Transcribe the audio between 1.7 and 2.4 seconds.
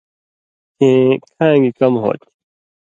کم ہوتھی۔